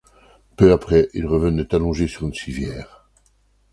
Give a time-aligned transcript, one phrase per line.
[0.57, 3.07] Peu après il revenait allongé sur une civière.